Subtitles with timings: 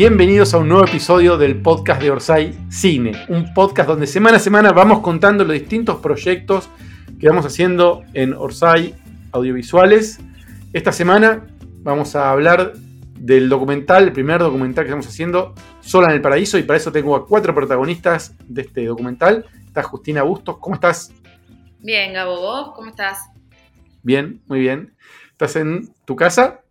[0.00, 4.40] Bienvenidos a un nuevo episodio del podcast de Orsay Cine, un podcast donde semana a
[4.40, 6.70] semana vamos contando los distintos proyectos
[7.20, 8.94] que vamos haciendo en Orsay
[9.32, 10.18] Audiovisuales.
[10.72, 11.46] Esta semana
[11.82, 12.72] vamos a hablar
[13.18, 16.90] del documental, el primer documental que estamos haciendo, Sola en el Paraíso, y para eso
[16.90, 19.44] tengo a cuatro protagonistas de este documental.
[19.66, 21.12] Está Justina Bustos, ¿cómo estás?
[21.80, 23.18] Bien, Gabo, ¿vos cómo estás?
[24.02, 24.94] Bien, muy bien.
[25.32, 26.62] ¿Estás en tu casa?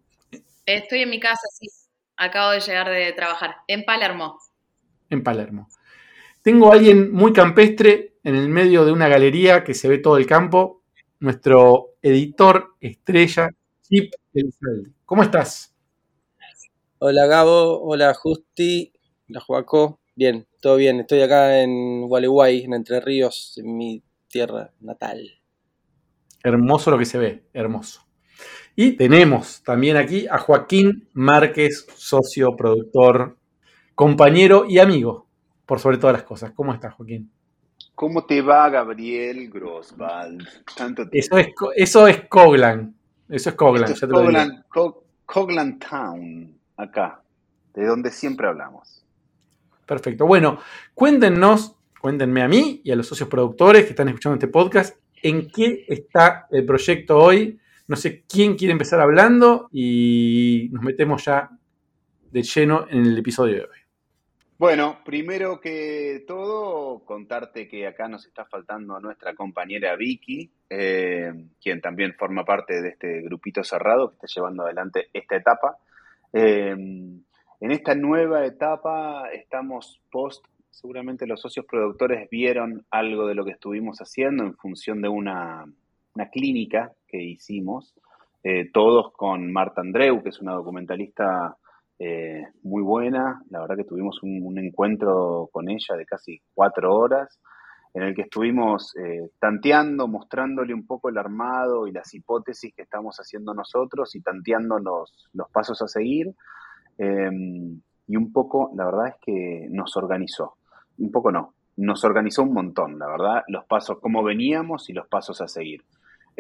[0.66, 1.68] Estoy en mi casa, sí.
[2.22, 4.40] Acabo de llegar de trabajar en Palermo.
[5.10, 5.70] En Palermo.
[6.42, 10.18] Tengo a alguien muy campestre en el medio de una galería que se ve todo
[10.18, 10.84] el campo,
[11.22, 13.50] nuestro editor estrella,
[13.84, 14.92] Chip Elizalde.
[15.06, 15.74] ¿Cómo estás?
[16.98, 18.92] Hola Gabo, hola Justi,
[19.30, 20.02] hola Joaco.
[20.14, 21.00] Bien, todo bien.
[21.00, 25.40] Estoy acá en Gualeguay, en Entre Ríos, en mi tierra natal.
[26.44, 28.09] Hermoso lo que se ve, hermoso.
[28.82, 33.36] Y tenemos también aquí a Joaquín Márquez, socio, productor,
[33.94, 35.28] compañero y amigo,
[35.66, 36.54] por sobre todas las cosas.
[36.56, 37.30] ¿Cómo estás, Joaquín?
[37.94, 40.48] ¿Cómo te va, Gabriel Grosswald?
[41.12, 42.96] Eso es, eso es Coglan.
[43.28, 44.64] Eso es Coglan.
[45.26, 47.22] Coglan, Town, acá,
[47.74, 49.04] de donde siempre hablamos.
[49.86, 50.26] Perfecto.
[50.26, 50.58] Bueno,
[50.94, 55.50] cuéntenos, cuéntenme a mí y a los socios productores que están escuchando este podcast, en
[55.50, 57.60] qué está el proyecto hoy
[57.90, 61.50] no sé quién quiere empezar hablando y nos metemos ya
[62.32, 63.80] de lleno en el episodio de hoy.
[64.60, 71.82] Bueno, primero que todo, contarte que acá nos está faltando nuestra compañera Vicky, eh, quien
[71.82, 75.78] también forma parte de este grupito cerrado que está llevando adelante esta etapa.
[76.32, 83.44] Eh, en esta nueva etapa estamos post, seguramente los socios productores vieron algo de lo
[83.46, 85.66] que estuvimos haciendo en función de una
[86.20, 87.94] una clínica que hicimos,
[88.44, 91.58] eh, todos con Marta Andreu, que es una documentalista
[91.98, 93.42] eh, muy buena.
[93.50, 97.40] La verdad que tuvimos un, encuentro con ella de casi cuatro horas,
[97.94, 102.84] en el que estuvimos eh, tanteando, mostrándole un poco el armado y las hipótesis que
[102.84, 106.34] estamos haciendo nosotros y tanteando los, los pasos a seguir.
[106.98, 110.56] y un poco, la verdad es que nos organizó.
[110.98, 115.08] Un poco no, nos organizó un montón, la verdad, los pasos, cómo veníamos y los
[115.08, 115.82] pasos a seguir.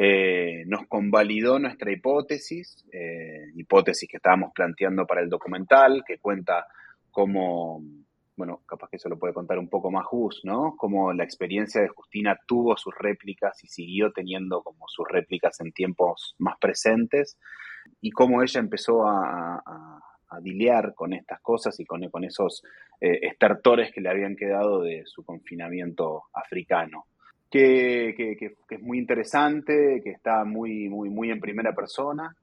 [0.01, 6.67] Eh, nos convalidó nuestra hipótesis, eh, hipótesis que estábamos planteando para el documental, que cuenta
[7.11, 7.83] cómo,
[8.37, 10.75] bueno, capaz que eso lo puede contar un poco más Jus, ¿no?
[10.77, 15.73] Cómo la experiencia de Justina tuvo sus réplicas y siguió teniendo como sus réplicas en
[15.73, 17.37] tiempos más presentes,
[17.99, 19.99] y cómo ella empezó a, a,
[20.95, 22.63] con estas cosas y con, con esos
[23.01, 27.03] eh, estertores que le habían quedado de su confinamiento africano
[27.49, 32.35] que, es muy interesante, que está muy, muy, muy en primera persona.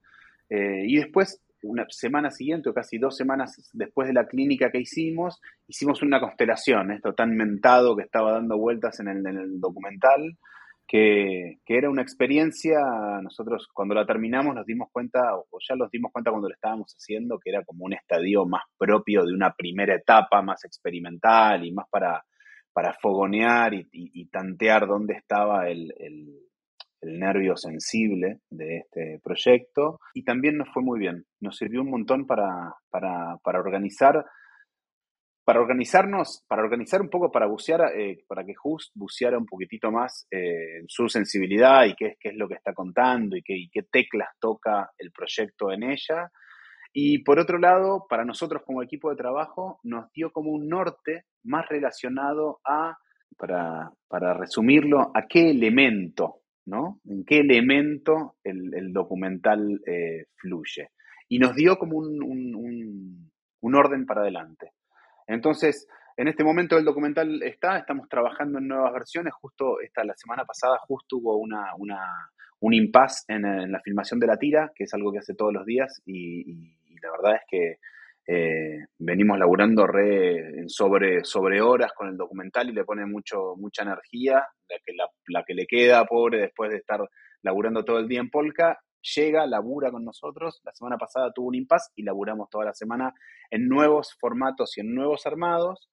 [0.49, 4.79] Eh, y después, una semana siguiente o casi dos semanas después de la clínica que
[4.79, 10.37] hicimos, hicimos una constelación, esto tan mentado que estaba dando vueltas en el, documental,
[10.87, 12.79] que, era una experiencia,
[13.21, 16.93] nosotros cuando la terminamos nos dimos cuenta, o ya nos dimos cuenta cuando lo estábamos
[16.93, 21.71] haciendo, que era como un estadio más propio de una primera etapa, más experimental y
[21.71, 22.23] más para,
[22.77, 25.91] para fogonear y, tantear dónde estaba el,
[27.01, 29.99] nervio sensible de este proyecto.
[30.13, 32.75] Y también nos fue muy bien, nos sirvió un montón para,
[33.43, 34.23] organizar
[35.43, 39.89] para organizarnos, para organizar un poco, para bucear, eh, para que Just buceara un poquitito
[39.89, 44.29] más eh, en su sensibilidad y qué, es lo que está contando y qué teclas
[44.39, 46.29] toca el proyecto en ella.
[46.99, 51.25] Y por otro lado, para nosotros como equipo de trabajo, nos dio como un norte
[51.43, 52.97] más relacionado a,
[53.37, 56.99] para, resumirlo, a qué elemento, ¿no?
[57.05, 60.89] En qué elemento el, documental eh, fluye.
[61.29, 63.29] Y nos dio como un,
[63.61, 64.71] orden para adelante.
[65.27, 69.35] Entonces, en este momento el documental está, estamos trabajando en nuevas versiones.
[69.35, 71.73] Justo esta, la semana pasada, justo hubo una,
[72.59, 75.63] un impasse en, la filmación de la tira, que es algo que hace todos los
[75.63, 77.77] días, y la verdad es que
[78.29, 83.83] eh, venimos laburando re sobre, sobre horas con el documental y le pone mucho, mucha
[83.83, 84.45] energía,
[85.27, 86.99] la que, le queda, pobre, después de estar
[87.41, 88.79] laburando todo el día en Polka,
[89.15, 90.59] llega, labura con nosotros.
[90.65, 93.13] La semana pasada tuvo un impasse y laburamos toda la semana
[93.49, 95.89] en nuevos formatos y en nuevos armados,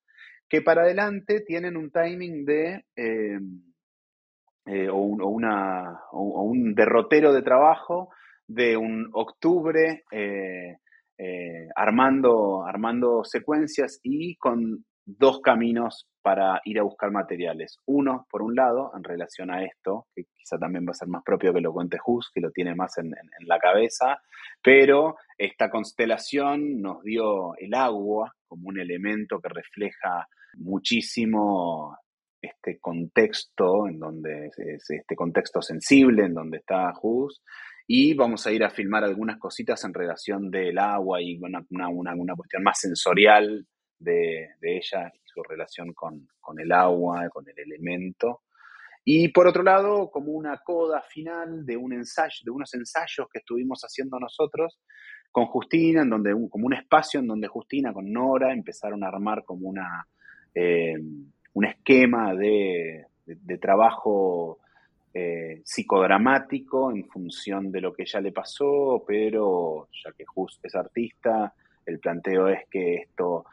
[0.49, 2.85] que para adelante tienen un timing de...
[2.97, 3.39] Eh,
[4.67, 8.09] eh, o, un, una, o, un derrotero de trabajo
[8.47, 10.79] de un octubre eh,
[11.77, 17.79] armando, armando secuencias y con dos caminos para ir a buscar materiales.
[17.87, 21.23] Uno, por un lado, en relación a esto, que quizá también va a ser más
[21.23, 23.13] propio que lo cuente Hus, que lo tiene más en,
[23.47, 24.23] la cabeza,
[24.63, 30.27] pero esta constelación nos dio el agua, como un elemento que refleja
[30.57, 31.99] muchísimo
[32.41, 37.43] este contexto, en donde es este contexto sensible, en donde está Hus,
[37.87, 42.35] y vamos a ir a filmar algunas cositas en relación del agua y una, una,
[42.35, 43.67] cuestión más sensorial
[43.99, 48.43] de, ella y su relación con, con, el agua, con el elemento.
[49.05, 53.41] Y por otro lado, como una coda final de un ensayo, de unos ensayos que
[53.41, 54.81] estuvimos haciendo nosotros
[55.31, 59.45] con Justina, en donde como un espacio en donde Justina con Nora empezaron a armar
[59.45, 60.07] como una
[60.55, 60.95] eh,
[61.53, 64.61] un esquema de, de trabajo
[65.15, 70.75] eh, psicodramático en función de lo que ya le pasó, pero ya que Just es
[70.75, 71.55] artista,
[71.87, 73.45] el planteo es que esto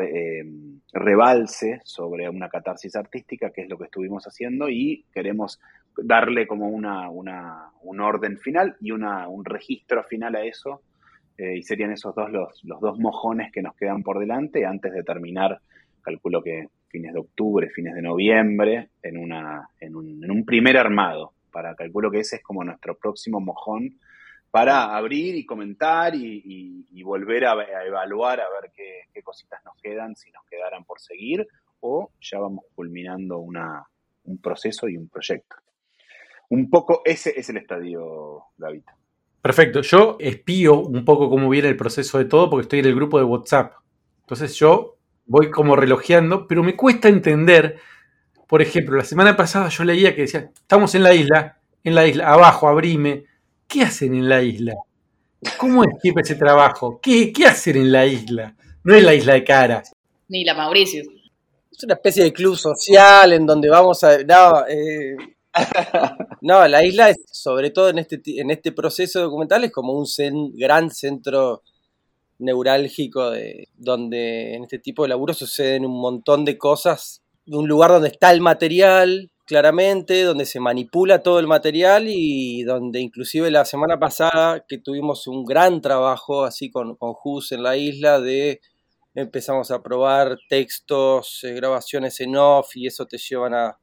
[0.00, 0.44] eh,
[0.92, 5.58] rebalse sobre una catarsis artística, que es lo que estuvimos haciendo, y queremos
[5.96, 10.82] darle como una, un orden final y una, un registro final a eso,
[11.36, 14.64] eh, y serían esos dos los, los dos mojones que nos quedan por delante.
[14.64, 15.60] Antes de terminar,
[16.02, 21.32] calculo que fines de octubre, fines de noviembre, en, una, en, un, primer armado.
[21.50, 23.98] Para calculo que ese es como nuestro próximo mojón
[24.50, 27.54] para abrir y comentar y, volver a,
[27.86, 31.46] evaluar a ver qué, cositas nos quedan, si nos quedaran por seguir
[31.80, 33.84] o ya vamos culminando una,
[34.24, 35.56] un proceso y un proyecto.
[36.50, 38.82] Un poco ese es el estadio, David.
[39.40, 42.94] Perfecto, yo espío un poco cómo viene el proceso de todo porque estoy en el
[42.94, 43.74] grupo de WhatsApp.
[44.22, 44.99] Entonces yo
[45.30, 47.78] voy como relojeando, pero me cuesta entender,
[48.48, 52.04] por ejemplo, la semana pasada yo leía que decía, estamos en la isla, en la
[52.04, 53.26] isla, abajo, abrime,
[53.68, 54.74] ¿qué hacen en la isla?
[55.56, 56.98] ¿Cómo es ese trabajo?
[57.00, 58.56] ¿Qué, ¿Qué hacen en la isla?
[58.82, 59.92] No es la isla de Caras.
[60.28, 61.04] Ni la Mauricio.
[61.70, 64.18] Es una especie de club social en donde vamos a...
[64.24, 65.16] No, eh,
[66.40, 70.06] no la isla es, sobre todo en este, en este proceso documental, es como un
[70.56, 71.62] gran centro
[72.40, 77.90] neurálgico de, donde en este tipo de laburo suceden un montón de cosas, un lugar
[77.90, 83.64] donde está el material claramente, donde se manipula todo el material y donde inclusive la
[83.64, 87.16] semana pasada que tuvimos un gran trabajo así con, con
[87.50, 88.60] en la isla de
[89.12, 93.78] empezamos a probar textos, eh, grabaciones en off y eso te llevan a,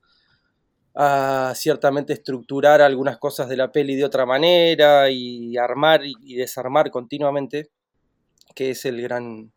[0.96, 6.90] a ciertamente estructurar algunas cosas de la peli de otra manera y armar y desarmar
[6.92, 7.72] continuamente
[8.58, 9.54] que es el gran,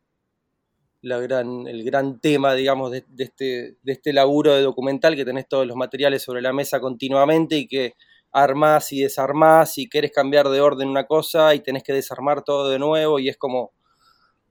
[1.03, 5.75] el gran tema, digamos, de, este, de este laburo de documental, que tenés todos los
[5.75, 7.95] materiales sobre la mesa continuamente y que
[8.31, 12.69] armás y desarmás y querés cambiar de orden una cosa y tenés que desarmar todo
[12.69, 13.73] de nuevo y es como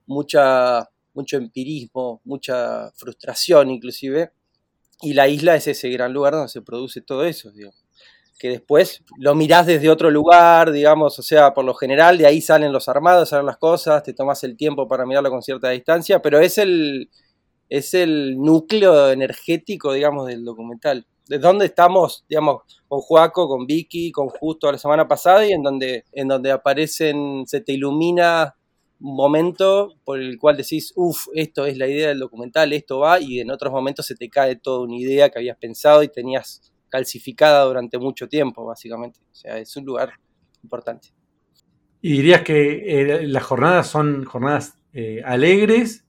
[0.08, 4.32] mucha, mucho empirismo, mucha frustración inclusive.
[5.04, 7.89] Y la isla es ese gran lugar donde se produce todo eso, digamos
[8.40, 12.42] que después lo mirás desde otro lugar, digamos, o sea, por lo general de ahí
[12.42, 16.22] salen los armados, salen las cosas, te tomas el tiempo para mirarlo con cierta distancia,
[16.22, 17.12] pero es el,
[17.68, 21.06] es el núcleo energético, digamos, del documental.
[21.28, 25.62] De dónde estamos, digamos, con Juaco, con Vicky, con Justo la semana pasada y en
[25.62, 28.56] donde, en donde aparecen, se te ilumina
[29.02, 33.20] un momento por el cual decís, uff, esto es la idea del documental, esto va,
[33.20, 36.72] y en otros momentos se te cae toda una idea que habías pensado y tenías
[36.90, 39.20] calcificada durante mucho tiempo, básicamente.
[39.32, 40.14] O sea, es un lugar
[40.64, 41.10] importante.
[42.02, 46.06] ¿Y dirías que eh, las jornadas son jornadas eh, alegres,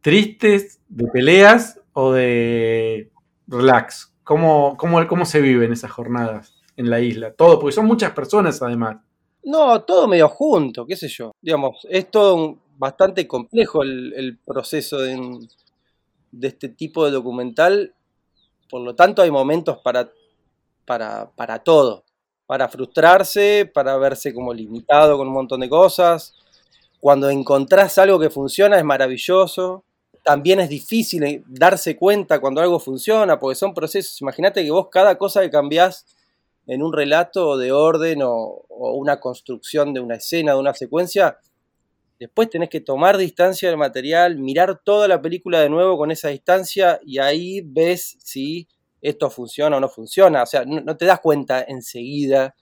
[0.00, 3.10] tristes, de peleas o de
[3.46, 4.14] relax?
[4.22, 7.32] ¿Cómo, cómo, cómo se viven esas jornadas en la isla?
[7.32, 8.98] Todo, porque son muchas personas además.
[9.42, 11.32] No, todo medio junto, qué sé yo.
[11.40, 15.46] Digamos, es todo bastante complejo el, proceso de,
[16.32, 17.94] de, este tipo de documental
[18.68, 20.10] por lo tanto, hay momentos para,
[20.84, 22.04] para, para todo.
[22.46, 26.34] Para frustrarse, para verse como limitado con un montón de cosas.
[27.00, 29.84] Cuando encontrás algo que funciona es maravilloso.
[30.22, 34.20] También es difícil eh, darse cuenta cuando algo funciona, porque son procesos.
[34.20, 36.06] Imagínate que vos cada cosa que cambiás
[36.66, 38.32] en un relato de orden o,
[38.68, 41.38] o, una construcción de una escena, de una secuencia,
[42.18, 46.28] después tenés que tomar distancia del material, mirar toda la película de nuevo con esa
[46.28, 48.68] distancia y ahí ves si
[49.00, 50.42] esto funciona o no funciona.
[50.42, 52.54] O sea, no, te das cuenta enseguida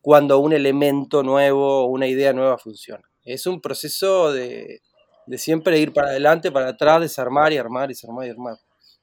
[0.00, 3.04] cuando un elemento nuevo una idea nueva funciona.
[3.24, 4.80] Es un proceso de,
[5.26, 8.56] de siempre ir para adelante, para atrás, desarmar y armar, desarmar y armar.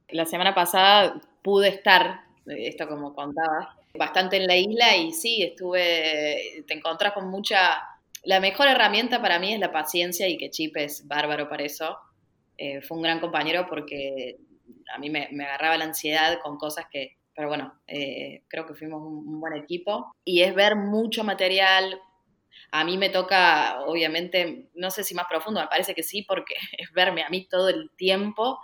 [0.09, 6.63] La semana pasada pude estar, esto como contaba, bastante en la isla y sí, estuve,
[6.67, 7.79] te encontrás con mucha
[8.23, 11.97] la mejor herramienta para mí es la paciencia y que Chip es bárbaro para eso.
[12.57, 14.37] Eh, fue un gran compañero porque
[14.93, 19.01] a mí me, agarraba la ansiedad con cosas que, pero bueno, eh, creo que fuimos
[19.01, 20.11] un, buen equipo.
[20.25, 21.99] Y es ver mucho material.
[22.71, 26.55] A mí me toca, obviamente, no sé si más profundo, me parece que sí, porque
[26.77, 28.59] es verme a mí todo el tiempo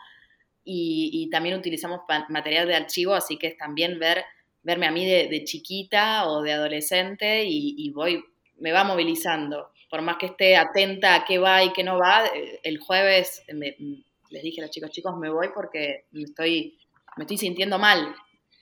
[0.65, 4.25] y, también utilizamos material de archivo, así que es también ver,
[4.63, 8.23] verme a mí de, chiquita o de adolescente y, voy,
[8.57, 9.71] me va movilizando.
[9.89, 13.43] Por más que esté atenta a qué va y qué no va, eh, el jueves
[13.49, 16.77] les dije a los chicos, chicos, me voy porque me estoy,
[17.17, 18.15] me estoy sintiendo mal.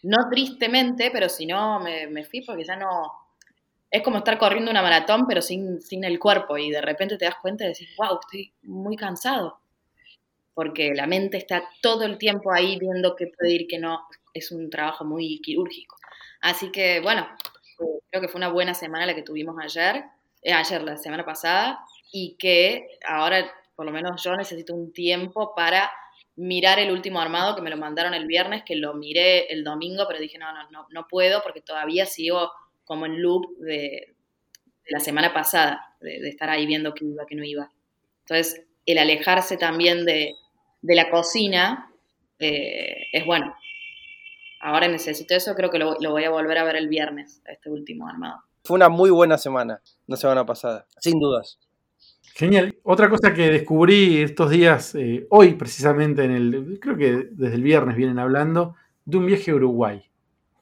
[0.04, 3.12] No tristemente, pero si no, me, me fui porque ya no,
[3.94, 7.26] es como estar corriendo una maratón, pero sin, sin el cuerpo, y de repente te
[7.26, 9.60] das cuenta y decís, wow, estoy muy cansado,
[10.56, 14.02] porque la mente está todo el tiempo ahí viendo qué puede ir, qué no,
[14.34, 15.96] es un trabajo muy quirúrgico.
[16.42, 17.28] Así que, bueno,
[17.78, 20.04] creo que fue una buena semana la que tuvimos ayer,
[20.42, 21.80] eh, ayer, la semana pasada,
[22.12, 25.92] y que ahora, por lo menos yo necesito un tiempo para
[26.36, 30.06] mirar el último armado que me lo mandaron el viernes, que lo miré el domingo,
[30.08, 32.52] pero dije, no, no, no, no puedo porque todavía sigo
[32.86, 34.14] como en loop de,
[34.88, 37.72] la semana pasada, de, estar ahí viendo qué iba, qué no iba.
[38.22, 40.36] Entonces, el alejarse también de,
[40.82, 41.92] la cocina
[42.40, 43.56] eh, es bueno.
[44.66, 48.08] Ahora necesito eso, creo que lo, voy a volver a ver el viernes, este último
[48.08, 48.44] armado.
[48.64, 51.60] Fue una muy buena semana, la semana pasada, sin dudas.
[52.34, 52.74] Genial.
[52.84, 57.62] Otra cosa que descubrí estos días, eh, hoy precisamente, en el, creo que desde el
[57.62, 60.02] viernes vienen hablando, de un viaje a Uruguay.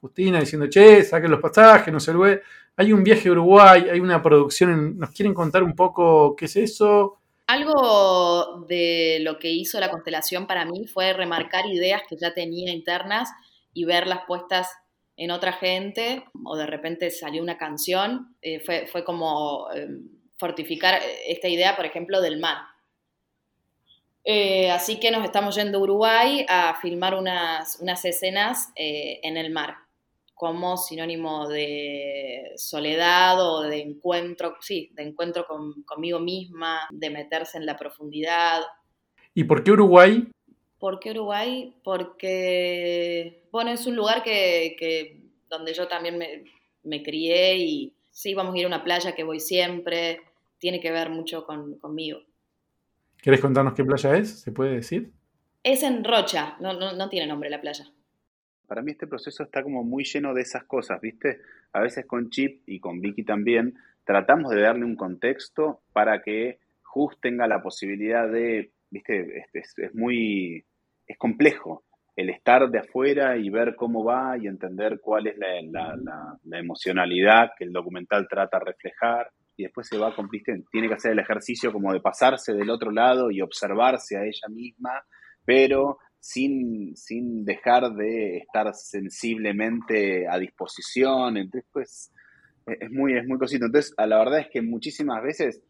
[0.00, 2.40] Justina diciendo, che, saquen los pasajes, no se olviden.
[2.76, 4.98] Hay un viaje a Uruguay, hay una producción.
[4.98, 7.18] ¿Nos quieren contar un poco qué es eso?
[7.46, 12.72] Algo de lo que hizo la constelación para mí fue remarcar ideas que ya tenía
[12.72, 13.30] internas
[13.72, 14.70] y verlas puestas
[15.16, 18.36] en otra gente, o de repente salió una canción.
[18.42, 22.58] Eh, fue, fue, como em, fortificar esta idea, por ejemplo, del mar.
[24.24, 29.36] Eh, así que nos estamos yendo a Uruguay a filmar unas, unas escenas eh, en
[29.36, 29.76] el mar
[30.42, 35.46] como sinónimo de soledad o de encuentro, sí, de encuentro
[35.86, 38.60] conmigo misma, de meterse en la profundidad.
[39.34, 40.28] ¿Y por qué Uruguay?
[40.80, 41.76] ¿Por qué Uruguay?
[41.84, 46.18] Porque, bueno, es un lugar que, donde yo también
[46.82, 50.20] me, crié y sí, vamos a ir a una playa que voy siempre,
[50.58, 52.20] tiene que ver mucho conmigo.
[53.18, 54.40] ¿Quieres contarnos qué playa es?
[54.40, 55.12] ¿Se puede decir?
[55.62, 57.86] Es en Rocha, no, no tiene nombre la playa
[58.72, 61.42] para mí este proceso está como muy lleno de esas cosas, ¿viste?
[61.74, 66.58] A veces con Chip y con Vicky también tratamos de darle un contexto para que
[66.80, 69.44] Just tenga la posibilidad de, ¿viste?
[69.52, 70.64] Este, es, muy,
[71.06, 75.96] es complejo el estar de afuera y ver cómo va y entender cuál es la,
[76.44, 80.62] la, emocionalidad que el documental trata de reflejar y después se va, ¿viste?
[80.70, 84.48] tiene que hacer el ejercicio como de pasarse del otro lado y observarse a ella
[84.50, 85.04] misma,
[85.44, 91.36] pero sin, sin dejar de estar sensiblemente a disposición.
[91.36, 92.12] Entonces, pues,
[92.66, 93.66] es muy, es muy cosito.
[93.66, 95.62] Entonces, la verdad es que muchísimas veces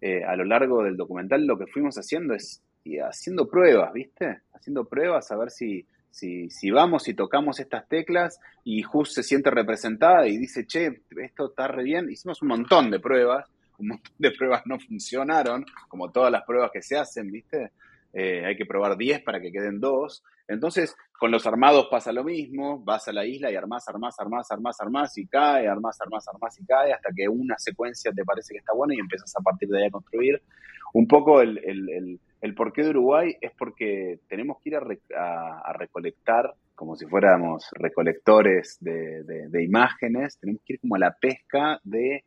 [0.00, 2.62] eh, a lo largo del documental lo que fuimos haciendo es
[2.98, 4.42] haciendo pruebas, ¿viste?
[4.52, 9.22] Haciendo pruebas a ver si, si, si vamos y tocamos estas teclas y Just se
[9.22, 12.10] siente representada y dice, che, esto está re bien.
[12.10, 13.46] Hicimos un montón de pruebas,
[13.78, 17.72] un montón de pruebas no funcionaron, como todas las pruebas que se hacen, ¿viste?
[18.18, 20.24] Eh, hay que probar 10 para que queden 2.
[20.48, 24.50] Entonces, con los armados pasa lo mismo, vas a la isla y armás, armás, armás,
[24.50, 28.54] armás, armás y cae, armás, armás, armás y cae, hasta que una secuencia te parece
[28.54, 30.40] que está buena y empiezas a partir de ahí a construir.
[30.94, 32.18] Un poco el,
[32.54, 39.22] porqué de Uruguay es porque tenemos que ir a, recolectar, como si fuéramos recolectores de,
[39.24, 42.24] de imágenes, tenemos que ir como a la pesca de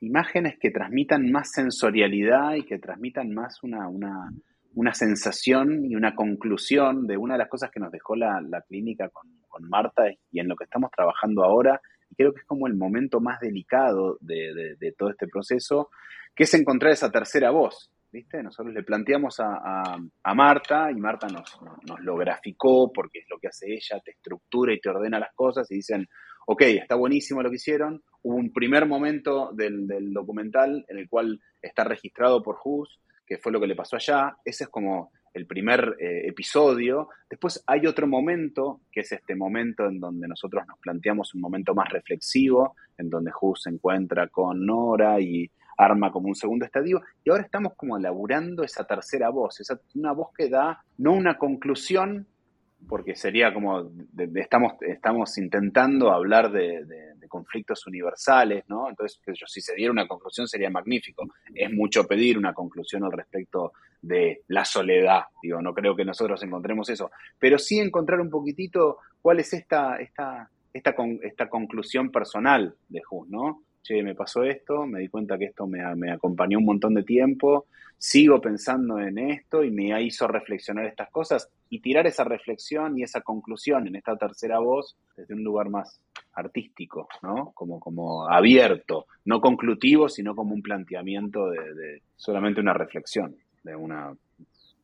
[0.00, 4.30] imágenes que transmitan más sensorialidad y que transmitan más una, una
[4.74, 9.08] una sensación y una conclusión de una de las cosas que nos dejó la, clínica
[9.08, 9.30] con,
[9.68, 13.20] Marta y en lo que estamos trabajando ahora, y creo que es como el momento
[13.20, 15.90] más delicado de, todo este proceso,
[16.34, 17.91] que es encontrar esa tercera voz.
[18.12, 18.42] ¿Viste?
[18.42, 19.96] Nosotros le planteamos a,
[20.34, 24.74] Marta y Marta nos, nos, lo graficó porque es lo que hace ella, te estructura
[24.74, 26.06] y te ordena las cosas y dicen,
[26.46, 28.02] ok, está buenísimo lo que hicieron.
[28.22, 33.38] Hubo un primer momento del, del documental en el cual está registrado por Hus, que
[33.38, 34.36] fue lo que le pasó allá.
[34.44, 37.08] Ese es como el primer eh, episodio.
[37.30, 41.74] Después hay otro momento, que es este momento en donde nosotros nos planteamos un momento
[41.74, 47.02] más reflexivo, en donde Hus se encuentra con Nora y arma como un segundo estadio.
[47.24, 51.38] Y ahora estamos como elaborando esa tercera voz, esa, una voz que da no una
[51.38, 52.26] conclusión,
[52.88, 53.90] porque sería como,
[54.34, 58.90] estamos, estamos intentando hablar de, conflictos universales, ¿no?
[58.90, 61.26] Entonces, si se diera una conclusión sería magnífico.
[61.54, 66.42] Es mucho pedir una conclusión al respecto de la soledad, digo, no creo que nosotros
[66.42, 72.74] encontremos eso, pero sí encontrar un poquitito cuál es esta, esta, esta, esta conclusión personal
[72.90, 73.62] de Hus, ¿no?
[73.82, 77.66] Che, me pasó esto, me di cuenta que esto me, acompañó un montón de tiempo,
[77.98, 83.02] sigo pensando en esto y me hizo reflexionar estas cosas y tirar esa reflexión y
[83.02, 86.00] esa conclusión en esta tercera voz desde un lugar más
[86.34, 87.52] artístico, ¿no?
[87.54, 94.14] Como, como abierto, no conclutivo, sino como un planteamiento de solamente una reflexión de una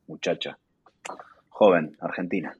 [0.06, 0.58] muchacha
[1.48, 2.56] joven argentina.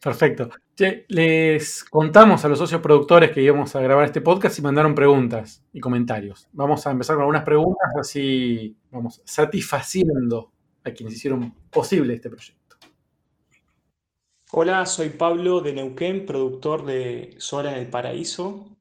[0.00, 0.50] Perfecto.
[0.78, 5.64] Les contamos a los socios productores que íbamos a grabar este podcast y mandaron preguntas
[5.72, 6.48] y comentarios.
[6.52, 10.52] Vamos a empezar con algunas preguntas, así vamos satisfaciendo
[10.84, 12.76] a quienes hicieron posible este proyecto.
[14.52, 18.76] Hola, soy Pablo de Neuquén, productor de Sola en el Paraíso.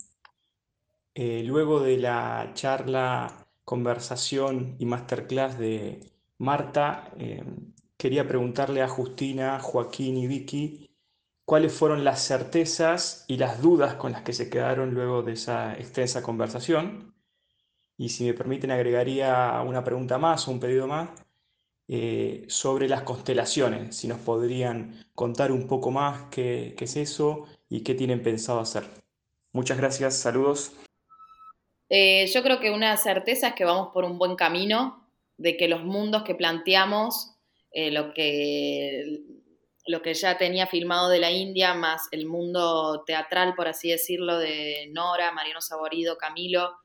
[1.14, 7.44] Eh, luego de la charla, conversación y masterclass de Marta, eh,
[7.98, 10.85] quería preguntarle a Justina, Joaquín y Vicky
[11.46, 15.76] cuáles fueron las certezas y las dudas con las que se quedaron luego de esa
[15.76, 17.14] extensa conversación.
[17.98, 21.10] Y si me permiten, agregaría una pregunta más o un pedido más
[21.88, 27.82] eh, sobre las constelaciones, si nos podrían contar un poco más qué, es eso y
[27.82, 28.84] qué tienen pensado hacer.
[29.52, 30.74] Muchas gracias, saludos.
[31.90, 35.68] Eh, yo creo que una certeza es que vamos por un buen camino, de que
[35.68, 37.36] los mundos que planteamos,
[37.72, 39.22] eh, lo que
[39.86, 44.40] lo que ya tenía filmado de la India, más el mundo teatral, por así decirlo,
[44.40, 46.76] de Nora, Mariano Saborido, Camilo,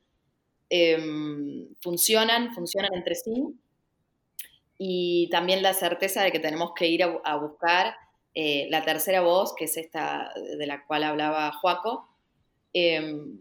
[0.69, 3.33] em, funcionan, funcionan entre sí.
[4.77, 7.95] Y también la certeza de que tenemos que ir a, buscar
[8.35, 12.09] eh, la tercera voz, que es esta de la cual hablaba Joaco.
[12.73, 13.41] Em,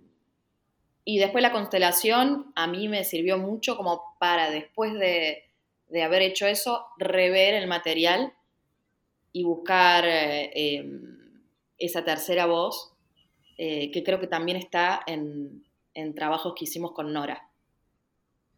[1.03, 5.43] y después la constelación a mí me sirvió mucho como para después de,
[5.89, 8.33] de haber hecho eso, rever el material
[9.31, 11.43] y buscar eh, em,
[11.77, 12.93] esa tercera voz,
[13.57, 15.63] eh, que creo que también está en,
[16.15, 17.49] trabajos que hicimos con Nora.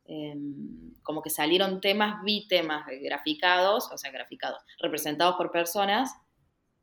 [0.05, 6.13] Em, como que salieron temas, vi temas graficados, o sea, graficados, representados por personas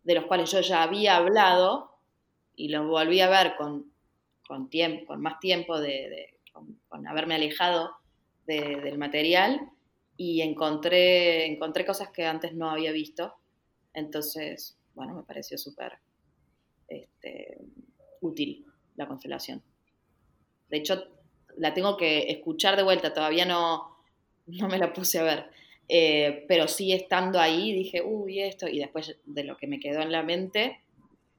[0.03, 1.99] de los cuales yo ya había hablado
[2.57, 3.93] y los volví a ver con,
[4.47, 6.41] con, tiempo, con más tiempo, de,
[6.89, 7.93] con, haberme alejado
[8.47, 9.61] del material
[10.17, 13.35] y encontré, encontré cosas que antes no había visto
[13.93, 15.99] entonces, bueno, me pareció súper
[16.89, 17.59] este,
[18.21, 18.65] útil
[18.97, 19.63] la constelación.
[20.69, 21.05] De hecho,
[21.57, 23.97] la tengo que escuchar de vuelta, todavía no,
[24.47, 25.51] no me la puse a ver.
[25.89, 30.03] Eh, pero sí estando ahí dije, uy, esto, y después de lo que me quedó
[30.03, 30.81] en la mente,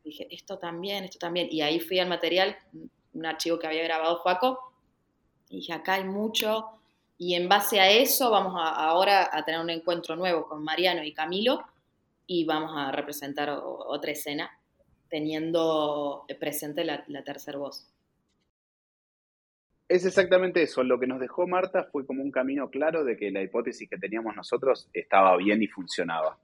[0.03, 1.47] dije, esto también, esto también.
[1.51, 2.57] Y ahí fui al material,
[3.13, 4.73] un archivo que había grabado Juaco,
[5.49, 6.65] y dije, acá hay mucho.
[7.17, 11.13] Y en base a eso vamos ahora a tener un encuentro nuevo con Mariano y
[11.13, 11.63] Camilo,
[12.31, 14.51] y vamos a representar otra escena
[15.09, 17.91] teniendo presente la, tercera voz.
[19.87, 20.83] Es exactamente eso.
[20.83, 23.97] Lo que nos dejó Marta fue como un camino claro de que la hipótesis que
[23.97, 26.37] teníamos nosotros estaba bien y funcionaba.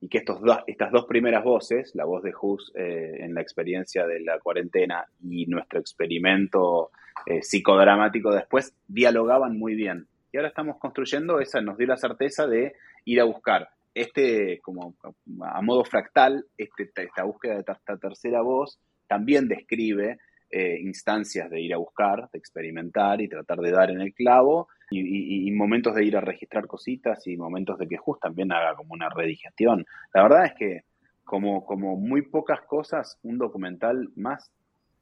[0.00, 3.40] Y que estos dos, estas dos primeras voces, la voz de Hus eh, en la
[3.40, 6.90] experiencia de la cuarentena y nuestro experimento
[7.26, 10.08] eh, psicodramático después, dialogaban muy bien.
[10.32, 12.74] Y ahora estamos construyendo esa, nos dio la certeza de
[13.04, 14.94] ir a buscar este, como
[15.42, 20.18] a modo fractal, este, esta búsqueda de esta tercera voz también describe
[20.50, 24.68] eh, instancias de ir a buscar, de experimentar y tratar de dar en el clavo,
[24.90, 28.94] y, momentos de ir a registrar cositas y momentos de que Just también haga como
[28.94, 29.84] una redigestión.
[30.14, 30.84] La verdad es que
[31.24, 34.50] como, como muy pocas cosas, un documental más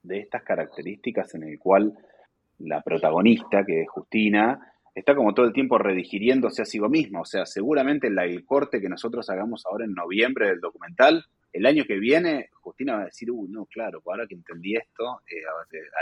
[0.03, 1.94] de estas características en el cual
[2.59, 7.21] la protagonista, que es Justina, está como todo el tiempo redigiriéndose a sí mismo.
[7.21, 11.85] O sea, seguramente el corte que nosotros hagamos ahora en noviembre del documental, el año
[11.85, 15.43] que viene, Justina va a decir, uh, no, claro, ahora que entendí esto, eh,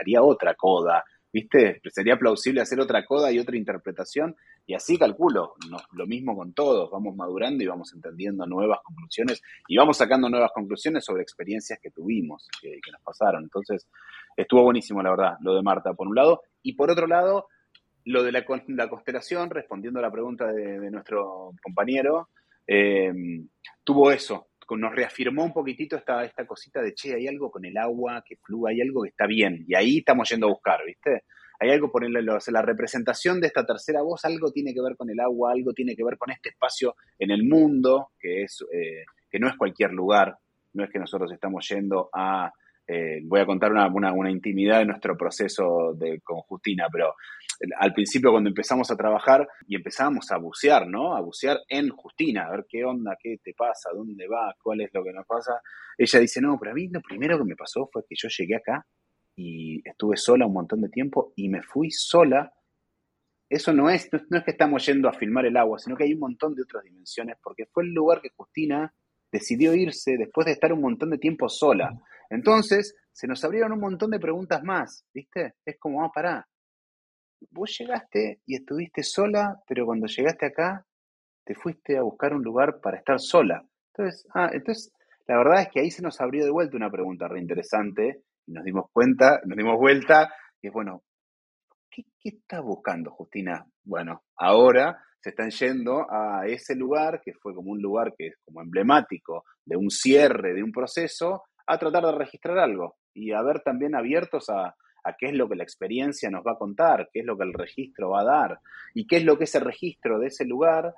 [0.00, 1.80] haría otra coda, ¿viste?
[1.90, 4.36] Sería plausible hacer otra coda y otra interpretación.
[4.64, 5.54] Y así calculo,
[5.92, 10.52] lo mismo con todos, vamos madurando y vamos entendiendo nuevas conclusiones y vamos sacando nuevas
[10.54, 13.42] conclusiones sobre experiencias que tuvimos, que, nos pasaron.
[13.42, 13.88] Entonces,
[14.36, 16.42] estuvo buenísimo, la verdad, lo de Marta, por un lado.
[16.62, 17.48] Y por otro lado,
[18.04, 22.28] lo de la, constelación, respondiendo a la pregunta de, nuestro compañero,
[22.66, 23.12] eh,
[23.82, 27.76] tuvo eso, nos reafirmó un poquitito esta, esta cosita de, che, hay algo con el
[27.76, 31.24] agua que fluye, hay algo que está bien, y ahí estamos yendo a buscar, ¿viste?
[31.60, 35.08] Hay algo por el, la representación de esta tercera voz, algo tiene que ver con
[35.08, 39.04] el agua, algo tiene que ver con este espacio en el mundo, que, es, eh,
[39.30, 40.36] que no es cualquier lugar,
[40.72, 42.52] no es que nosotros estamos yendo a
[42.86, 47.14] eh, voy a contar una, intimidad de nuestro proceso de, con Justina, pero
[47.78, 51.16] al principio cuando empezamos a trabajar y empezamos a bucear, ¿no?
[51.16, 54.90] A bucear en Justina, a ver qué onda, qué te pasa, dónde va, cuál es
[54.92, 55.60] lo que nos pasa.
[55.96, 58.56] Ella dice, no, pero a mí lo primero que me pasó fue que yo llegué
[58.56, 58.86] acá
[59.36, 62.52] y estuve sola un montón de tiempo y me fui sola.
[63.48, 66.12] Eso no es, no es que estamos yendo a filmar el agua, sino que hay
[66.12, 68.92] un montón de otras dimensiones, porque fue el lugar que Justina
[69.32, 71.92] decidió irse después de estar un montón de tiempo sola.
[72.30, 75.54] Entonces, se nos abrieron un montón de preguntas más, ¿viste?
[75.64, 76.46] Es como, ah, pará.
[77.50, 80.84] Vos llegaste y estuviste sola, pero cuando llegaste acá,
[81.44, 83.64] te fuiste a buscar un lugar para estar sola.
[83.92, 84.92] Entonces, ah, entonces,
[85.26, 88.64] la verdad es que ahí se nos abrió de vuelta una pregunta reinteresante y nos
[88.64, 90.28] dimos cuenta, nos dimos vuelta
[90.60, 91.02] y es bueno,
[91.90, 93.64] ¿qué, qué estás buscando, Justina?
[93.84, 98.34] Bueno, ahora se están yendo a ese lugar que fue como un lugar que es
[98.44, 103.42] como emblemático de un cierre de un proceso, a tratar de registrar algo y a
[103.42, 104.74] ver también abiertos a,
[105.18, 107.52] qué es lo que la experiencia nos va a contar, qué es lo que el
[107.52, 108.60] registro va a dar
[108.94, 110.94] y qué es lo que ese registro de ese lugar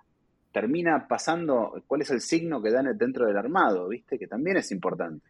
[0.52, 4.18] termina pasando, cuál es el signo que dan dentro del armado, ¿viste?
[4.18, 5.26] Que también es importante.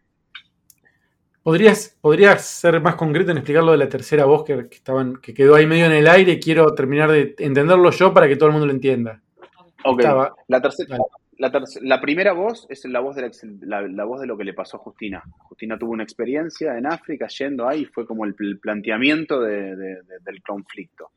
[1.43, 5.33] ¿Podrías, ¿Podrías ser más concreto en explicar lo de la tercera voz que, estaban, que
[5.33, 6.39] quedó ahí medio en el aire?
[6.39, 9.21] Quiero terminar de entenderlo yo para que todo el mundo lo entienda.
[9.85, 10.03] Ok.
[10.47, 10.97] la, tercera,
[11.37, 14.79] la, primera voz es la voz, de la, voz de lo que le pasó a
[14.79, 15.23] Justina.
[15.37, 21.11] Justina tuvo una experiencia en África yendo ahí, fue como el, planteamiento del conflicto.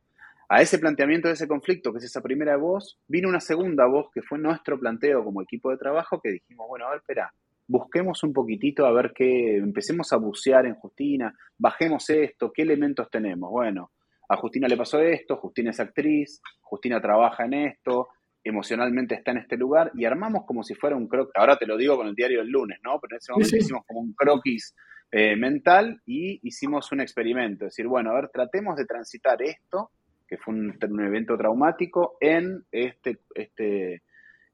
[0.48, 4.10] A ese planteamiento de ese conflicto, que es esa primera voz, vino una segunda voz
[4.12, 7.32] que fue nuestro planteo como equipo de trabajo que dijimos, bueno, a ver, espera,
[7.68, 13.08] busquemos un poquitito a ver qué, empecemos a bucear en Justina, bajemos esto, qué elementos
[13.08, 13.48] tenemos.
[13.48, 13.92] Bueno,
[14.28, 18.08] a Justina le pasó esto, Justina es actriz, Justina trabaja en esto,
[18.42, 21.76] emocionalmente está en este lugar y armamos como si fuera un croquis, ahora te lo
[21.76, 22.98] digo con el diario del lunes, ¿no?
[23.00, 24.74] Pero en ese momento hicimos como un croquis
[25.12, 29.90] eh, mental y hicimos un experimento, es decir, bueno, a ver, tratemos de transitar esto,
[30.26, 34.02] que fue un, un evento traumático, en este, este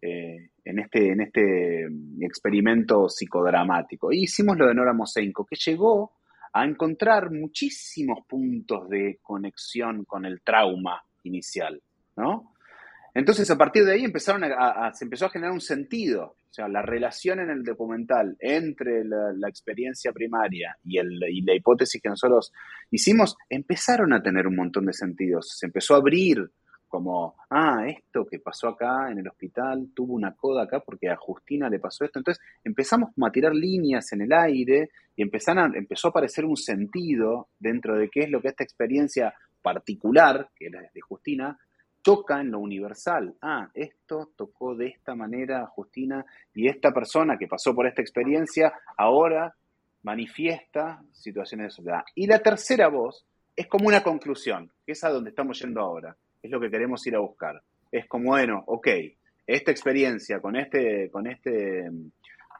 [0.02, 1.86] eh, en, este, en este
[2.20, 4.12] experimento psicodramático.
[4.12, 6.12] Y hicimos lo de Nora Mosenko, que llegó
[6.52, 11.82] a encontrar muchísimos puntos de conexión con el trauma inicial,
[12.16, 12.52] ¿no?
[13.18, 16.68] Entonces, a partir de ahí empezaron a, se empezó a generar un sentido, o sea,
[16.68, 22.52] la relación en el documental entre la, experiencia primaria y, la hipótesis que nosotros
[22.90, 26.50] hicimos, empezaron a tener un montón de sentidos, se empezó a abrir
[26.88, 31.16] como, ah, esto que pasó acá en el hospital tuvo una coda acá porque a
[31.16, 32.18] Justina le pasó esto.
[32.18, 37.48] Entonces empezamos a tirar líneas en el aire y empezaron empezó a aparecer un sentido
[37.58, 41.58] dentro de qué es lo que esta experiencia particular, que es la de Justina,
[42.06, 43.34] toca en lo universal.
[43.42, 48.00] Ah, esto tocó de esta manera a Justina y esta persona que pasó por esta
[48.00, 49.56] experiencia ahora
[50.04, 52.04] manifiesta situaciones de soledad.
[52.14, 56.16] Y la tercera voz es como una conclusión, que es a donde estamos yendo ahora
[56.46, 57.60] es lo que queremos ir a buscar.
[57.90, 58.86] Es como, bueno, ok,
[59.44, 61.90] esta experiencia con este, con este,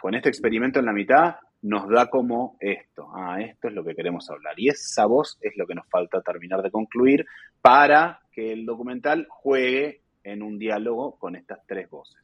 [0.01, 3.11] con este experimento en la mitad nos da como esto.
[3.13, 4.55] Ah, esto es lo que queremos hablar.
[4.57, 7.27] Y esa voz es lo que nos falta terminar de concluir
[7.61, 12.23] para que el documental juegue en un diálogo con estas tres voces.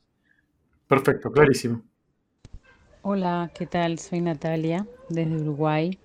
[0.87, 1.83] Perfecto, clarísimo.
[3.03, 3.99] Hola, ¿qué tal?
[3.99, 5.99] Soy Natalia desde Uruguay.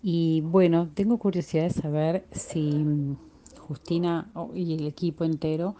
[0.00, 3.16] Y bueno, tengo curiosidad de saber si
[3.58, 5.74] Justina y el equipo entero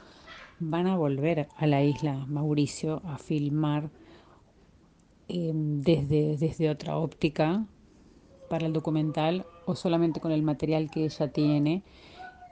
[0.59, 3.91] van a volver a la isla Mauricio a filmar
[5.31, 7.65] em, desde, desde otra óptica
[8.49, 11.83] para el documental o solamente con el material que ella tiene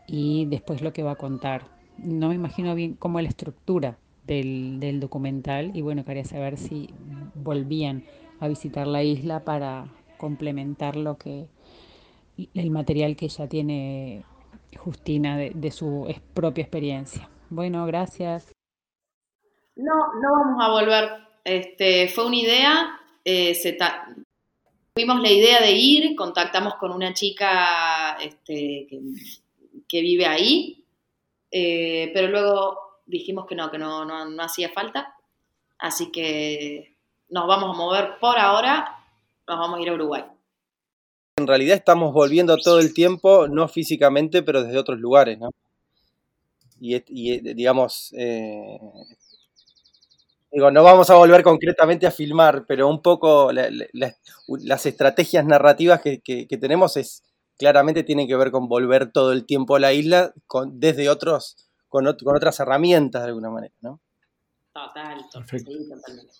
[0.07, 1.63] y después lo que va a contar.
[1.99, 6.91] No me imagino bien cómo la estructura del, del documental y bueno, quería saber si
[7.35, 8.05] volvían
[8.41, 11.49] a visitar la isla para complementar lo que
[12.55, 14.25] el material que ella tiene
[14.77, 17.29] Justina de, su propia experiencia.
[17.51, 18.53] Bueno, gracias.
[19.77, 21.28] No, no vamos a volver.
[21.49, 23.59] Este, fue una idea, eh,
[24.93, 28.87] tuvimos la idea de ir, contactamos con una chica este,
[29.89, 30.85] que, vive ahí,
[31.51, 34.07] eh, pero luego dijimos que no, que no,
[34.43, 35.15] hacía falta,
[35.79, 36.97] así que
[37.31, 38.99] nos vamos a mover por ahora,
[39.47, 40.25] nos vamos a ir a Uruguay
[41.39, 45.51] en realidad estamos volviendo todo el tiempo, no físicamente, pero desde otros lugares, ¿no?
[46.81, 46.99] Y,
[47.55, 48.81] digamos, eh,
[50.51, 56.59] digo, no vamos a volver concretamente a filmar, pero un poco las estrategias narrativas que,
[56.61, 57.23] tenemos es
[57.59, 61.69] claramente tienen que ver con volver todo el tiempo a la isla con, desde otros,
[61.89, 64.01] con, con otras herramientas de alguna manera, ¿no?
[64.73, 65.73] Total, Perfecto.
[65.73, 66.33] totalmente.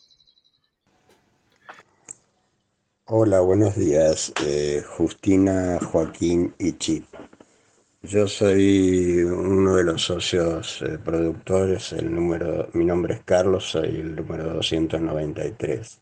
[3.11, 4.35] Hola, buenos días.
[4.45, 7.07] Eh, Justina, Joaquín y Chip.
[8.03, 11.93] Yo soy uno de los socios eh, productores.
[11.93, 16.01] El número, mi nombre es Carlos, soy el número 293.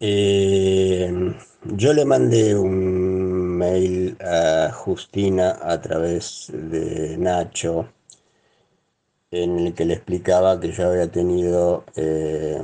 [0.00, 7.88] Eh, yo le mandé un mail a Justina a través de Nacho,
[9.30, 12.62] en el que le explicaba que yo había tenido eh,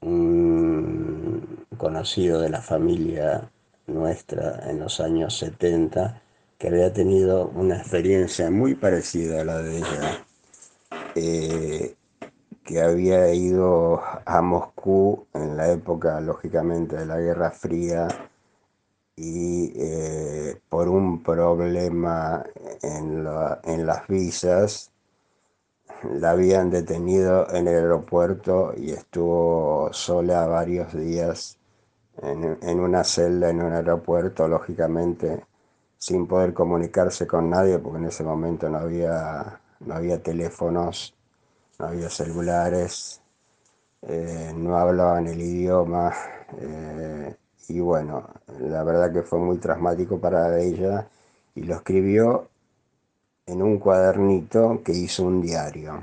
[0.00, 3.50] un conocido de la familia
[3.86, 6.22] nuestra en los años 70
[6.58, 10.26] que había tenido una experiencia muy parecida a la de ella,
[11.14, 11.96] eh,
[12.64, 18.08] que había ido a Moscú en la época, lógicamente, de la Guerra Fría
[19.16, 22.44] y eh, por un problema
[22.82, 23.26] en,
[23.64, 24.90] en las visas
[26.04, 31.58] la habían detenido en el aeropuerto y estuvo sola varios días
[32.22, 35.44] en, en, una celda en un aeropuerto, lógicamente
[35.98, 41.14] sin poder comunicarse con nadie, porque en ese momento no había, no había teléfonos,
[41.78, 43.20] no había celulares,
[44.02, 46.14] eh, no hablaban el idioma.
[46.58, 47.34] Eh,
[47.68, 48.28] y bueno,
[48.60, 51.08] la verdad que fue muy traumático para ella
[51.54, 52.48] y lo escribió
[53.46, 56.02] en un cuadernito que hizo un diario.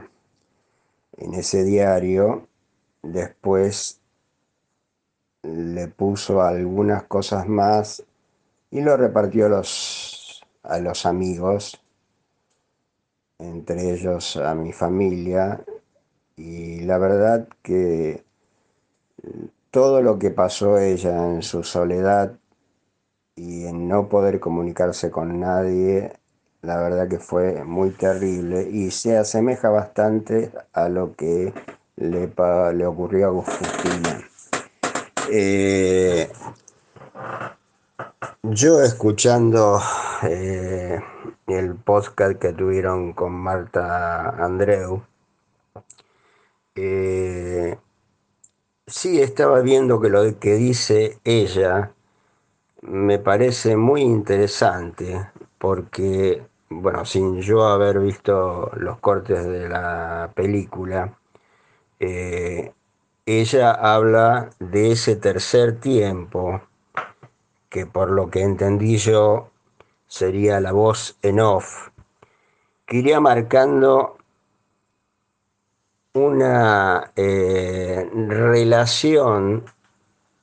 [1.17, 2.47] En ese diario
[3.01, 4.01] después
[5.43, 8.03] le puso algunas cosas más
[8.71, 11.81] y lo repartió a los, a los amigos,
[13.39, 15.63] entre ellos a mi familia,
[16.35, 18.23] y la verdad que
[19.71, 22.37] todo lo que pasó ella en su soledad
[23.35, 26.13] y en no poder comunicarse con nadie,
[26.61, 31.53] la verdad que fue muy terrible y se asemeja bastante a lo que
[31.97, 32.31] le,
[32.73, 34.21] le ocurrió a Justina.
[35.31, 36.29] Eh,
[38.51, 39.79] yo escuchando
[40.23, 40.99] eh,
[41.47, 45.03] el podcast que tuvieron con Marta Andreu,
[46.75, 47.77] eh,
[48.85, 51.93] sí estaba viendo que lo que dice ella
[52.81, 61.17] me parece muy interesante porque, bueno, sin yo haber visto los cortes de la película,
[61.99, 62.73] eh,
[63.25, 66.61] ella habla de ese tercer tiempo
[67.69, 69.49] que por lo que entendí yo
[70.07, 71.89] sería la voz en off,
[72.85, 74.17] que iría marcando
[76.13, 79.65] una eh, relación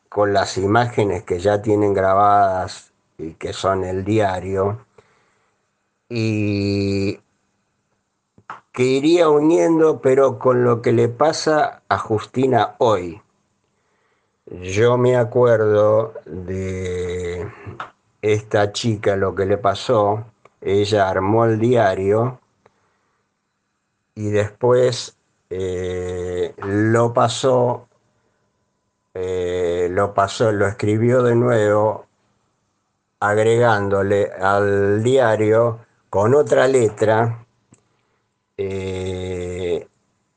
[0.08, 4.84] con las imágenes que ya tienen grabadas y que son el diario,
[6.08, 7.20] y
[8.72, 13.22] que iría uniendo pero con lo que le pasa a Justina hoy.
[14.46, 17.48] Yo me acuerdo de
[18.20, 20.24] esta chica, lo que le pasó,
[20.60, 22.40] ella armó el diario
[24.14, 25.16] y después
[25.48, 27.88] eh, lo pasó,
[29.14, 32.06] eh, lo pasó, lo escribió de nuevo,
[33.20, 35.78] agregándole al diario
[36.10, 37.46] con otra letra
[38.56, 39.86] eh,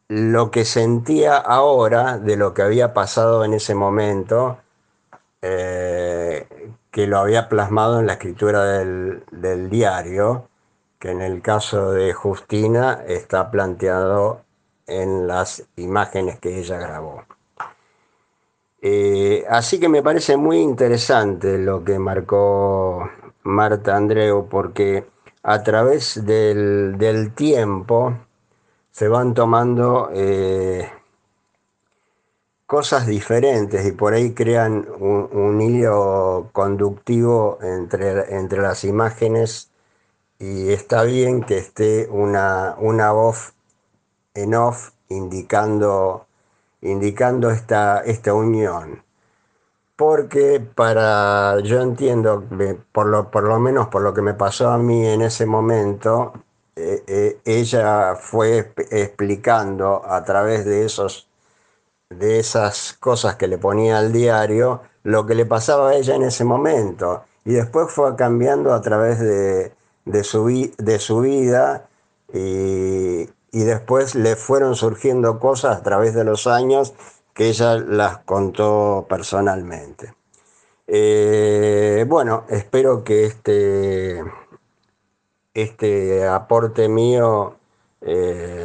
[0.08, 4.58] lo que sentía ahora de lo que había pasado en ese momento,
[5.42, 6.48] eh,
[6.92, 10.48] que lo había plasmado en la escritura del, diario,
[11.00, 14.42] que en el caso de Justina está planteado
[14.88, 17.24] en las imágenes que ella grabó.
[18.82, 23.10] Eh, así que me parece muy interesante lo que marcó
[23.44, 25.06] Marta Andreu, porque
[25.44, 28.14] a través del, del tiempo,
[28.96, 30.90] se van tomando eh,
[32.66, 39.70] cosas diferentes y por ahí crean un, hilo conductivo entre, entre, las imágenes
[40.40, 43.54] y está bien que esté una, una voz
[44.34, 46.28] en off indicando,
[46.80, 49.04] indicando esta, esta unión.
[49.98, 52.46] Porque para, yo entiendo,
[52.94, 56.45] por lo, por lo menos por lo que me pasó a mí en ese momento,
[56.76, 61.30] eh, eh, ella fue explicando a través de esos
[62.10, 66.24] de esas cosas que le ponía al diario lo que le pasaba a ella en
[66.24, 69.72] ese momento y después fue cambiando a través de,
[70.24, 71.88] su, de su vida
[72.34, 76.94] y, después le fueron surgiendo cosas a través de los años
[77.34, 80.14] que ella las contó personalmente.
[80.88, 84.22] Eh, bueno, espero que este
[85.56, 87.56] este aporte mío
[88.02, 88.64] eh,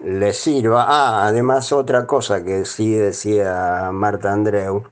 [0.00, 0.84] le sirva.
[0.88, 4.84] Ah, además otra cosa que sí decía Marta Andreu,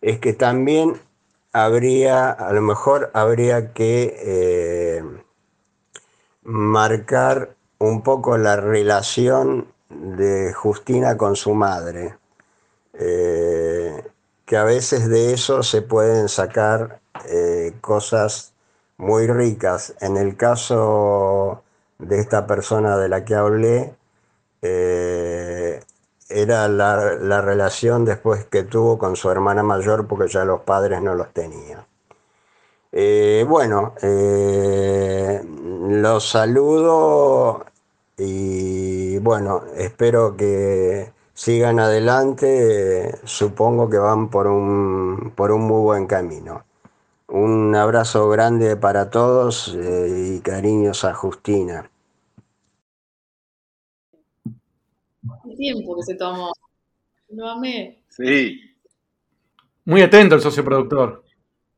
[0.00, 1.00] es que también
[1.52, 5.04] habría, a lo mejor habría que eh,
[6.42, 12.16] marcar un poco la relación de Justina con su madre,
[12.94, 14.04] eh,
[14.44, 17.00] que a veces de eso se pueden sacar
[17.80, 18.51] cosas
[19.02, 19.94] muy ricas.
[20.00, 21.62] En el caso
[21.98, 23.94] de esta persona de la que hablé,
[24.62, 25.82] eh,
[26.28, 31.02] era la, la, relación después que tuvo con su hermana mayor porque ya los padres
[31.02, 31.84] no los tenía.
[32.92, 37.64] Eh, bueno, eh, los saludo
[38.16, 46.06] y bueno, espero que sigan adelante, supongo que van por un, por un muy buen
[46.06, 46.64] camino.
[47.34, 51.90] Un abrazo grande para todos eh, y cariños a Justina.
[55.46, 56.52] El tiempo que se tomó.
[57.30, 58.02] Lo amé.
[58.10, 58.60] Sí.
[59.86, 61.24] Muy atento el socio productor.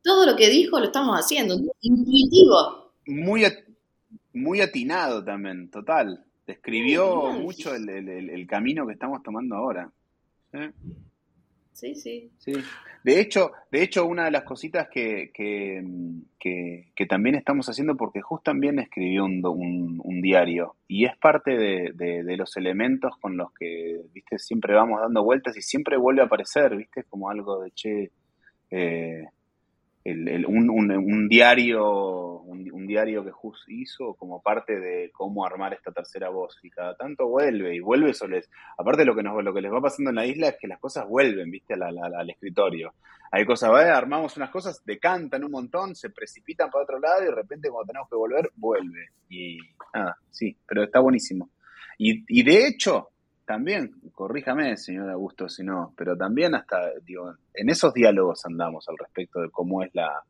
[0.03, 1.55] Todo lo que dijo lo estamos haciendo.
[1.83, 2.91] Intuitivo.
[3.07, 3.45] Muy,
[4.33, 6.25] muy atinado también, total.
[6.49, 9.89] Describió mucho el, el, el, camino que estamos tomando ahora.
[11.73, 11.95] ¿Sí?
[11.95, 12.55] Sí, sí.
[13.05, 15.85] De hecho, de hecho, una de las cositas que, que,
[16.41, 22.25] que, también estamos haciendo, porque Just también escribió un, diario, y es parte de, de,
[22.25, 26.25] de, los elementos con los que, viste, siempre vamos dando vueltas y siempre vuelve a
[26.25, 28.11] aparecer, viste, como algo de, che,
[28.71, 29.27] eh,
[30.05, 36.59] un, diario un, diario que Hus hizo como parte de cómo armar esta tercera voz.
[36.63, 38.45] Y cada tanto vuelve y vuelve sobre
[38.77, 40.79] aparte lo que nos lo que les va pasando en la isla es que las
[40.79, 42.93] cosas vuelven viste al escritorio.
[43.33, 47.35] Hay cosas armamos unas cosas decantan un montón se precipitan para otro lado y de
[47.35, 49.09] repente cuando tenemos que volver vuelve.
[49.31, 49.59] Y
[49.95, 51.51] nada sí pero está buenísimo.
[51.97, 53.14] Y, y de hecho
[53.45, 58.97] también, corríjame, señor Augusto, si no, pero también hasta, digo, en esos diálogos andamos al
[58.99, 60.23] respecto de cómo es la,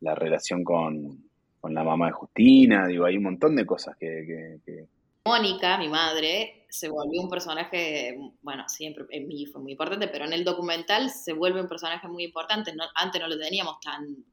[0.00, 1.28] la relación con,
[1.60, 4.86] con, la mamá de Justina, digo, hay un montón de cosas que, que,
[5.26, 10.24] Mónica, mi madre, se volvió un personaje, bueno, siempre en mí fue muy importante, pero
[10.24, 14.24] en el documental se vuelve un personaje muy importante, antes no lo teníamos tan,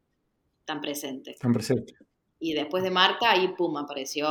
[0.64, 1.36] tan presente.
[1.38, 1.94] Tan presente.
[2.40, 4.28] Y después de Marta, ahí, pum, apareció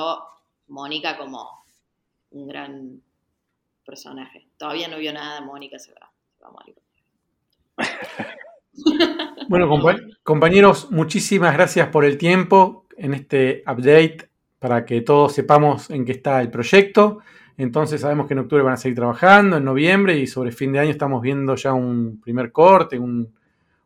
[0.68, 1.46] Mónica como
[2.30, 3.02] un gran
[3.84, 4.48] personaje.
[4.56, 6.10] Todavía no vio nada, Mónica se va.
[6.36, 6.80] Se va Mónica.
[9.48, 9.68] bueno,
[10.22, 16.12] compañeros, muchísimas gracias por el tiempo en este update para que todos sepamos en qué
[16.12, 17.18] está el proyecto.
[17.56, 20.80] Entonces sabemos que en octubre van a seguir trabajando, en noviembre y sobre fin de
[20.80, 23.32] año estamos viendo ya un primer corte, un,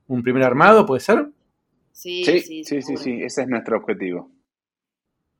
[0.06, 1.28] un primer armado, ¿puede ser?
[1.92, 4.30] Sí, sí, sí, sí, sí, sí, ese es nuestro objetivo.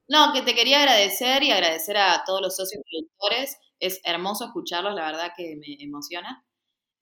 [0.09, 4.95] No, que te quería agradecer y agradecer a todos los socios productores es hermoso escucharlos,
[4.95, 6.45] la verdad que me emociona.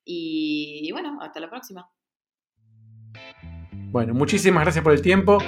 [0.05, 1.89] Y, bueno, hasta la próxima.
[3.89, 5.39] Bueno, muchísimas gracias por el tiempo.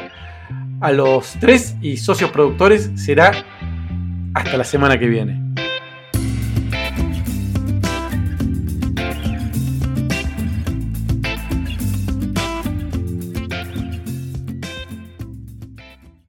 [0.82, 3.32] A los tres y socios productores será
[4.34, 5.69] hasta la semana que viene.